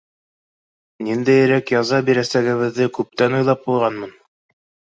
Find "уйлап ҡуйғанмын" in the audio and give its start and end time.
3.43-4.21